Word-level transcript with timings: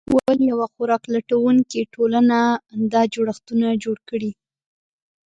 ولې 0.15 0.43
یوه 0.51 0.67
خوراک 0.73 1.03
لټونکې 1.13 1.81
ټولنه 1.93 2.39
دا 2.93 3.01
جوړښتونه 3.13 3.67
جوړ 3.83 3.97
کړي؟ 4.09 4.31